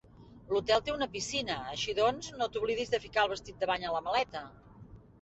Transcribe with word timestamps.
L'hotel 0.53 0.81
té 0.87 0.93
una 0.95 1.07
piscina; 1.17 1.59
així 1.75 1.95
doncs, 2.01 2.33
no 2.41 2.49
t'oblidis 2.57 2.95
de 2.97 3.03
ficar 3.07 3.29
el 3.29 3.33
vestit 3.37 3.63
de 3.63 3.73
bany 3.75 3.91
a 3.93 3.97
la 4.01 4.05
maleta 4.11 4.47